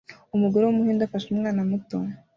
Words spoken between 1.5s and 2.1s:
muto